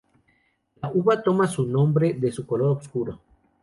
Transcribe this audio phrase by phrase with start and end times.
[0.81, 3.19] La uva toma su nombre de su color oscuro.